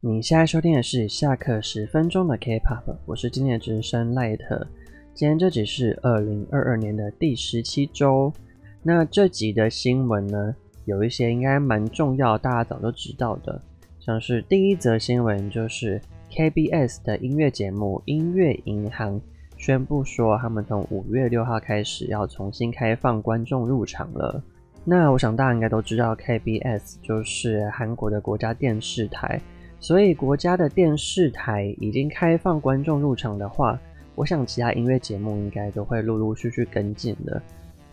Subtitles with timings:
[0.00, 4.64] 你现在收听的是下课十分钟的 K-pop，我是今天的值日生赖特。
[5.12, 8.32] 今天这集是二零二二年的第十七周。
[8.80, 13.60] 那这集的新闻呢，有一些应该蛮重要，大家早就知道的，
[13.98, 19.20] 像是第一则新闻就是 KBS 的音乐节目《音乐银行》
[19.56, 24.40] 宣布说，他们从五月六号开始要重新开放观众入场了。
[24.84, 29.40] 那我想大家应该都知道，KBS 就是韩国的国家电视台。
[29.80, 33.78] 所以国家的电视台已经开放观众入场的话，
[34.14, 37.40] 我想其他音乐节目应该都会陆陆续续跟进的。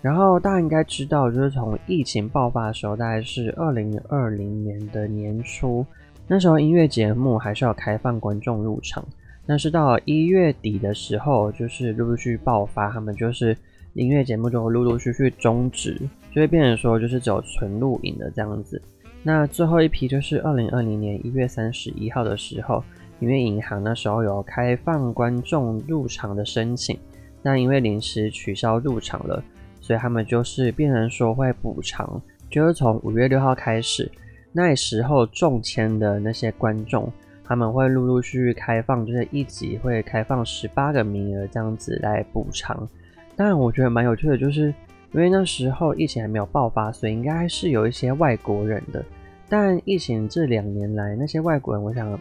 [0.01, 5.85] 然后大家应该知道，就是从疫情爆发的时候，大概是二零二零年的年初，
[6.27, 9.03] 那时候音乐节目还是要开放观众入场。
[9.47, 13.55] 但是到一月底的时候，就是陆陆续续爆发，他们就是
[13.93, 15.95] 音乐节目就会陆陆续续终止，
[16.31, 18.81] 就会变成说就是只有纯录影的这样子。
[19.27, 22.83] 那最后一批就是二零二零年一月三十一号的时候，
[23.19, 26.95] 因为银行那时候有开放观众入场的申请，
[27.41, 29.43] 那因为临时取消入场了，
[29.81, 34.11] 所以他们就是变成说会补偿，就是从五月六号开始，
[34.51, 37.11] 那时候中签的那些观众，
[37.43, 42.87] 他们会陆陆续续开放，就是一集会开放十八个名额这样子来补偿。
[43.35, 44.67] 当然，我觉得蛮有趣的，就是
[45.13, 49.03] 因为那时候疫情还没有爆发，所以应该是有一些外国人的。
[49.47, 52.19] 但疫情这两年来，那些外国人，我想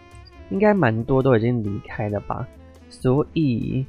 [0.51, 2.47] 应该蛮多都已经离开了吧。
[2.91, 3.85] 所以，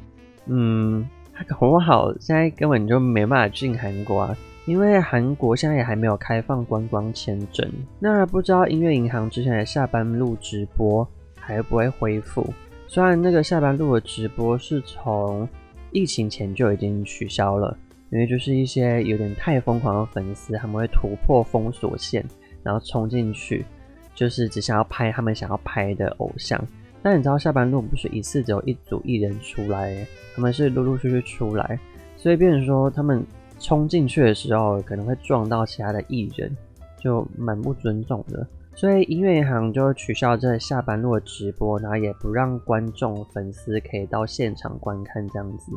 [0.45, 7.69] 嗯，他搞不好现在根本就没办法进韩国啊，因为韩国现在也还没有开放观光签证。
[7.99, 12.51] 那不知道音乐银行之前的下班路直播还会不会恢复？
[12.87, 15.47] 虽然那个下班路的直播是从
[15.91, 17.77] 疫情前就已经取消了，
[18.11, 22.25] 因为就是一些有点太疯狂的粉丝，他们会突破封锁线。
[22.65, 23.63] 然后冲进去，
[24.15, 26.59] 就是只想要拍他们想要拍的偶像。
[27.03, 29.95] 但你知道下班路不是一次只有一组艺人出来，
[30.35, 31.79] 他们是陆陆续续出来，
[32.17, 33.23] 所以变成说他们
[33.59, 36.57] 冲进去的时候可能会撞到其他的艺人，
[36.99, 38.45] 就蛮不尊重的。
[38.73, 45.71] 所以音乐银行就取消这下班路的直播，然后也不让观众粉丝可以到现场观看这样子。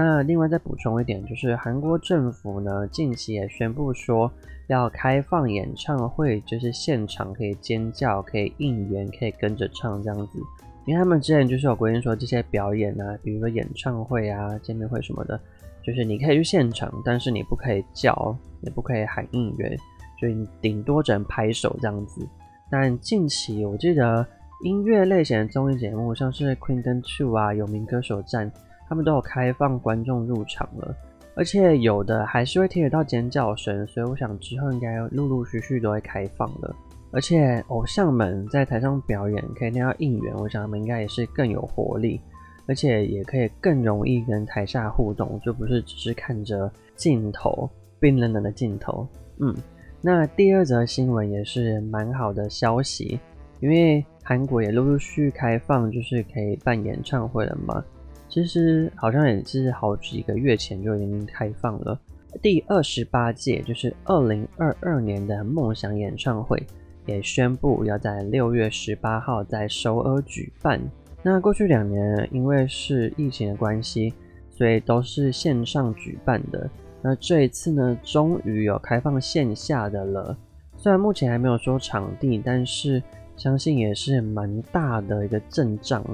[0.00, 4.30] 那另外再补充一点，就是韩国政府呢近期也宣布说
[4.68, 10.38] 要开放演唱会，就是现场可以尖叫、可以应援、可以跟着唱这样子。
[10.86, 15.40] 因为他们之前就是有规定说这些表演啊，比如说演唱会啊、见面会什么的，
[15.82, 19.76] 就是你可以去现场，但是你不可以叫，也不可以喊应援，
[20.20, 22.24] 就你顶多只能拍手这样子。
[22.70, 24.24] 但近期我记得
[24.62, 28.48] 音乐类型的综艺节目，像是《Queen 跟 Two》啊，《有名歌手站》。
[28.88, 30.96] 他们都有开放观众入场了，
[31.34, 36.74] 而且有的还是会听得到尖叫声，所以我想之后应该陆陆续续都会开放了。
[37.10, 42.20] 而且偶像们在台上表演可以听到应援，我想他们应该也是更有活力，
[42.66, 47.68] 而且也可以更容易跟台下互动，就不是只是看着镜头
[47.98, 49.08] 冰冷冷的镜头。
[49.40, 49.54] 嗯，
[50.02, 53.18] 那第二则新闻也是蛮好的消息，
[53.60, 57.82] 因为韩国也陆陆续续开放，就是可以办演唱会了嘛。
[58.28, 61.98] 其实好像也是好几个月前就已经开放了。
[62.42, 66.62] 第二十八届就是二零二二年的梦想演唱会
[67.06, 70.80] 也宣布要在六月十八号在首尔举办。
[71.22, 74.12] 那过去两年因为是疫情的关系，
[74.50, 76.70] 所以都是线上举办的。
[77.00, 80.36] 那这一次呢，终于有开放线下的了。
[80.76, 83.02] 虽然目前还没有说场地，但是
[83.36, 86.04] 相信也是蛮大的一个阵仗。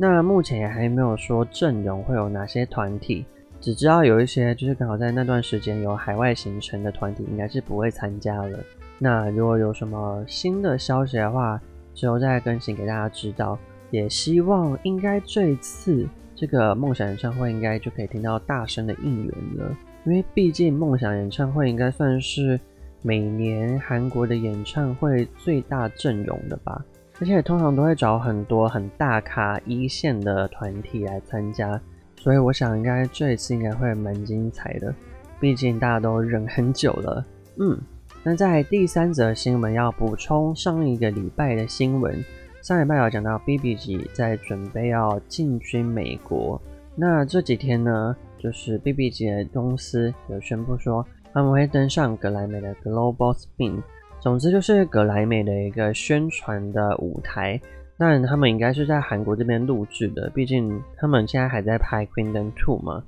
[0.00, 3.26] 那目前也还没有说阵容会有哪些团体，
[3.60, 8.56] 只知道有一些就是刚好在那段时间有海外行程的团体，应该是不会参加了。
[8.96, 11.60] 那如果有什么新的消息的话，
[11.94, 13.58] 之后再更新给大家知道。
[13.90, 22.60] 也希望应该这一次这个梦想演唱会应该就可以听到大声的应援了，因为毕竟梦想演唱会应该算是
[23.02, 26.84] 每年韩国的演唱会最大阵容的吧。
[27.20, 31.80] 而且通常都会找很多很大咖一线的团体来参加，
[32.16, 34.94] 所以我想应该这一次应该会蛮精彩的。
[35.40, 37.24] 毕竟大家都忍很久了。
[37.58, 37.76] 嗯，
[38.22, 42.24] 那在第三则新闻要补充上一个礼拜的新闻，
[42.62, 46.60] 上礼拜有讲到 BBG 在准备要进军美国。
[46.94, 53.82] 那这几天呢，就是 BBG 的公司有宣布说他们会登上格莱美的 Global Spin。
[54.20, 57.60] 总之就是格莱美的一个宣传的舞台，
[57.96, 63.02] 那他们应该是在韩国这边录制的，毕竟他们现在还在拍《Queendom 2》嘛。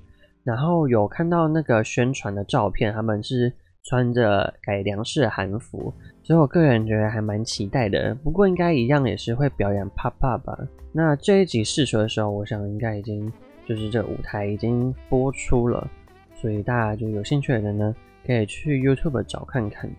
[0.45, 3.53] 然后有看到那个宣传的照片，他们是
[3.85, 5.93] 穿着改良式韩服，
[6.23, 8.15] 所以我个人觉得还蛮期待的。
[8.25, 10.59] 不过应该一样也是会表演 pop up 吧。
[10.93, 13.31] 那这一集试出的时候，我想应该已经
[13.67, 15.87] 就是这舞台已经播出了，
[16.35, 17.95] 所以大家就有兴趣的人呢，
[18.27, 19.91] 可以去 YouTube 找看看。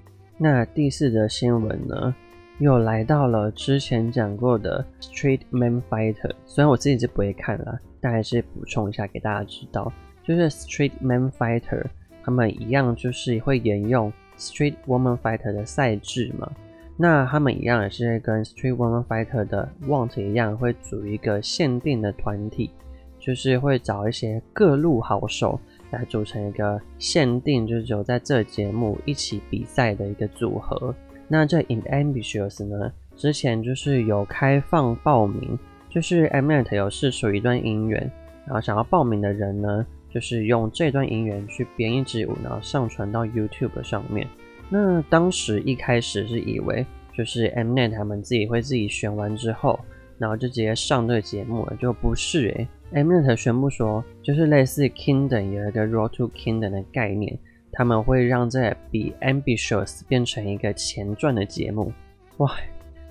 [0.43, 2.15] 那第四则新闻呢，
[2.57, 6.31] 又来到了之前讲过的 Street Man Fighter。
[6.47, 9.93] 虽然我自己是不会看啦，但还是补充一下给大家知道，
[10.23, 11.85] 就是 Street Man Fighter，
[12.23, 16.51] 他们一样就是会沿用 Street Woman Fighter 的赛制嘛。
[16.97, 22.71] 那他们一样也是跟 Street Woman Fighter 的 Want 一样，会组一个限定的团体，
[23.19, 25.59] 就是会找一些各路好手。
[25.91, 30.93] 来组成一个限定，就是只有在这节目一起比赛的一个组合。
[31.27, 35.57] 那这 In Ambitious 呢，之前就是有开放报名，
[35.89, 38.11] 就是 Mnet 有释出一段音源，
[38.45, 44.27] 然后想要报名的人呢，就是用这段音源去编一支舞，然后上传到 YouTube 上面。
[44.69, 49.79] 那当时一开始是以为就是 Mnet 他们自己会自己选完之后，
[50.21, 53.03] 然后就直接上这个节目了，就不是诶、欸。
[53.03, 57.39] Mnet 宣布说，就是类似 Kingdom 有一个 Road to Kingdom 的概念，
[57.71, 61.91] 他们会让这 Be Ambitious 变成一个前传的节目。
[62.37, 62.51] 哇，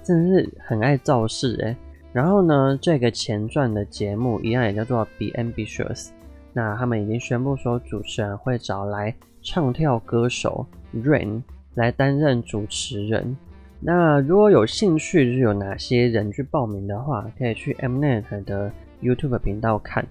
[0.05, 1.77] 真的是很爱造势诶。
[2.13, 6.11] 然后呢，这个前传的节目一样也叫做 Be Ambitious。
[6.53, 10.65] 那他们已经宣布说，主持人会找来唱跳歌手
[10.95, 11.43] Rain
[11.75, 13.37] 来担任主持人。
[13.81, 18.71] 那如果有兴趣，就是有哪些人去报名的话，可以去 Mnet 的。
[19.03, 20.07] YouTube 频道看，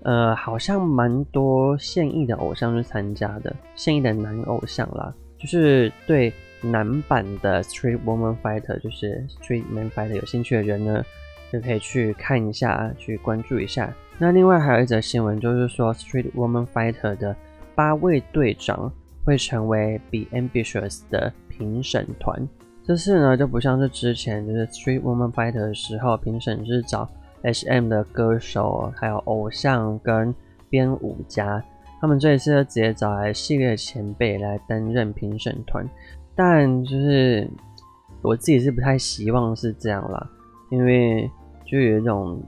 [0.00, 6.32] 呃，好像蛮多现役的偶像去参加的，现役的男偶像啦，就是对
[6.62, 11.04] 男版的 Street Woman Fighter，就是 Street Man Fighter 有兴趣的人呢，
[11.52, 13.92] 就可以去看一下，去关注一下。
[14.16, 17.36] 那另外还有一则新闻，就是说 Street Woman Fighter 的
[17.74, 18.90] 八位队长
[19.22, 22.48] 会成为 Be Ambitious 的评审团。
[22.84, 27.08] 这次呢，就不像是之前就是 Street Woman Fighter 的时候，评审是找。
[27.42, 30.34] H.M 的歌手，还有偶像跟
[30.68, 31.64] 编舞家，
[31.98, 35.88] 他们这一次就直接找来系列前辈来担任评审团，
[36.34, 37.48] 但就是
[38.20, 40.30] 我自己是不太希望是这样啦，
[40.70, 41.30] 因为
[41.64, 42.38] 就有一种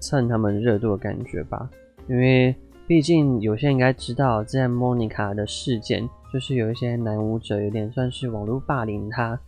[0.00, 1.70] 蹭他们热度的感觉吧。
[2.06, 2.54] 因为
[2.86, 9.40] 毕竟有些人应该知道，在 Monica 的事件，就是有一些男舞者有点算是网络霸凌他。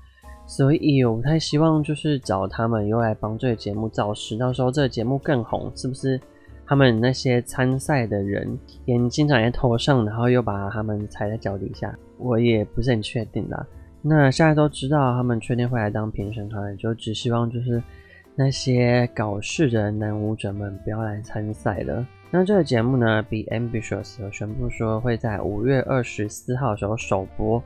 [0.47, 6.21] 所以我不太希望就是找他们又来帮这个节目造势，到时候这个节目更红，是不是？
[6.67, 13.67] 他们那些参赛的人眼睛长在头上，然后又把他们踩在脚底下，我也不是很确定啦。
[14.01, 17.83] 那现在都知道他们确定会来当评审团，就只希望就是
[18.35, 22.07] 那些搞事的男舞者们不要来参赛了。
[22.31, 27.63] 那这个节目呢，Be Ambitious 有宣布说会在五月二十四号的时候首播。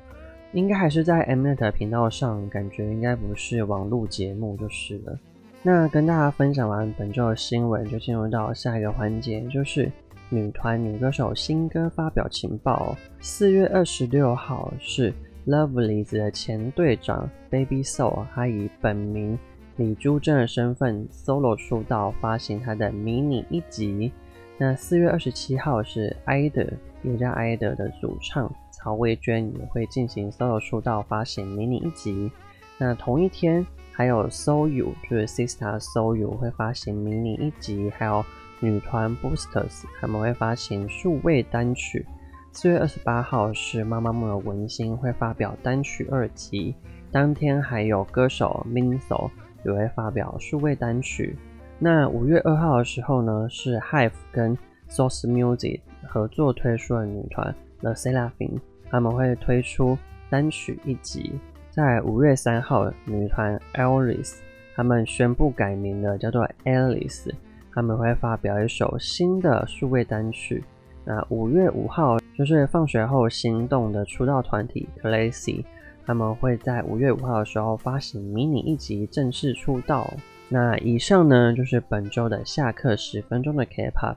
[0.52, 5.18] 应该还是在 Mnet 频道上，感觉应该不是网络节目就是了。
[5.62, 9.90] 那跟大家分享完本周的新闻，就进入到下一个环节，就是
[10.30, 12.96] 女团女歌手新歌发表情报。
[13.20, 15.12] 四月二十六号是
[15.46, 19.38] Lovelyz 的前队长 Baby Soul，他以本名
[19.76, 24.12] 李珠珍的身份 solo 出道，发行他的迷你一辑。
[24.56, 26.70] 那四月二十七号是 IDOL，
[27.02, 28.50] 也叫 IDOL 的主唱。
[28.70, 32.30] 曹薇娟也会进行 solo 出道，发行迷你一辑。
[32.78, 38.24] 那同一天还有 So You 就是 Sistar So You 会发行迷你一辑，还有
[38.60, 42.06] 女团 Boosters 他们会发行数位单曲。
[42.52, 46.74] 四月二十八号是 MAMAMOO 的文心会发表单曲二辑，
[47.10, 49.30] 当天还有歌手 MINSO
[49.64, 51.36] 也会发表数位单曲。
[51.78, 54.56] 那五月二号的时候呢，是 Hive 跟
[54.88, 57.54] Source Music 合作推出的女团。
[57.80, 58.58] The Seraphim
[58.90, 59.96] 他们会推出
[60.30, 61.32] 单曲一辑，
[61.70, 64.38] 在五月三号，女团 Alice
[64.74, 67.32] 他们宣布改名了，叫做 Alice，
[67.72, 70.64] 他们会发表一首新的数位单曲。
[71.04, 75.64] 那五月五号就是放学后心动的出道团体 Classy，
[76.04, 80.12] 他们会在五月五号的时候发行迷你一辑正式出道。
[80.48, 84.16] 那以上呢就是本周的下课十分钟的 K-pop，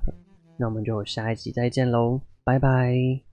[0.62, 3.31] 那我们就下一集再见喽，拜拜。